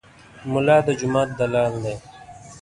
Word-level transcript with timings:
ملا 0.51 0.77
د 0.85 0.87
جومات 0.99 1.29
دلال 1.39 1.73
دی. 1.83 1.95